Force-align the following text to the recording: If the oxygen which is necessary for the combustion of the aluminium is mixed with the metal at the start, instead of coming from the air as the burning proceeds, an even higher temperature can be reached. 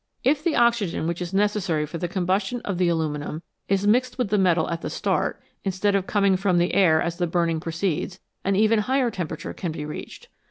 If 0.23 0.43
the 0.43 0.55
oxygen 0.55 1.05
which 1.05 1.21
is 1.21 1.31
necessary 1.31 1.85
for 1.85 1.99
the 1.99 2.07
combustion 2.07 2.61
of 2.61 2.79
the 2.79 2.89
aluminium 2.89 3.43
is 3.69 3.85
mixed 3.85 4.17
with 4.17 4.29
the 4.29 4.39
metal 4.39 4.67
at 4.71 4.81
the 4.81 4.89
start, 4.89 5.39
instead 5.63 5.93
of 5.93 6.07
coming 6.07 6.35
from 6.37 6.57
the 6.57 6.73
air 6.73 6.99
as 6.99 7.17
the 7.19 7.27
burning 7.27 7.59
proceeds, 7.59 8.19
an 8.43 8.55
even 8.55 8.79
higher 8.79 9.11
temperature 9.11 9.53
can 9.53 9.71
be 9.71 9.85
reached. 9.85 10.27